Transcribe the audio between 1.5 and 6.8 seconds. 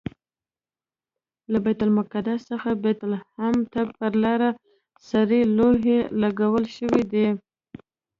له بیت المقدس څخه بیت لحم ته پر لاره سرې لوحې لګول